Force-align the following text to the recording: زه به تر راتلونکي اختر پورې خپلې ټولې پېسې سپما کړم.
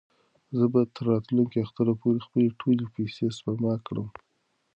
زه 0.57 0.65
به 0.73 0.81
تر 0.95 1.03
راتلونکي 1.11 1.57
اختر 1.61 1.87
پورې 2.01 2.19
خپلې 2.25 2.47
ټولې 2.59 2.85
پېسې 2.93 3.25
سپما 3.37 3.73
کړم. 3.87 4.07